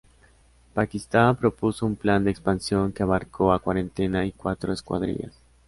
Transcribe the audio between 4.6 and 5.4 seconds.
escuadrillas.